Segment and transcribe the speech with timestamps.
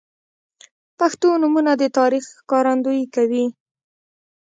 [0.99, 3.45] •پښتو نومونه د تاریخ ښکارندویي کوي.